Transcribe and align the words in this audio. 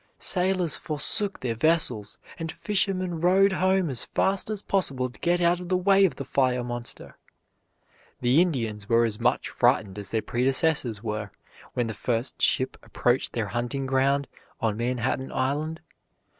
Sailors 0.17 0.75
forsook 0.75 1.39
their 1.41 1.53
vessels, 1.53 2.17
and 2.39 2.51
fishermen 2.51 3.19
rowed 3.19 3.51
home 3.51 3.87
as 3.87 4.03
fast 4.03 4.49
as 4.49 4.63
possible 4.63 5.11
to 5.11 5.19
get 5.19 5.39
out 5.41 5.59
of 5.59 5.69
the 5.69 5.77
way 5.77 6.05
of 6.05 6.15
the 6.15 6.25
fire 6.25 6.63
monster. 6.63 7.19
The 8.19 8.41
Indians 8.41 8.89
were 8.89 9.03
as 9.05 9.19
much 9.19 9.49
frightened 9.49 9.99
as 9.99 10.09
their 10.09 10.23
predecessors 10.23 11.03
were 11.03 11.29
when 11.75 11.85
the 11.85 11.93
first 11.93 12.41
ship 12.41 12.77
approached 12.81 13.33
their 13.33 13.49
hunting 13.49 13.85
ground 13.85 14.27
on 14.59 14.75
Manhattan 14.75 15.31
Island. 15.31 15.81